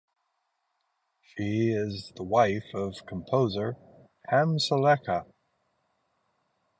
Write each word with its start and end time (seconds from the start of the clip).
She 1.21 1.69
is 1.71 2.11
the 2.15 2.23
wife 2.23 2.73
of 2.73 3.05
composer 3.05 3.77
Hamsalekha. 4.31 5.27